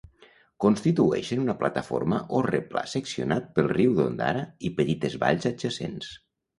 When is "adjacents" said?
5.55-6.15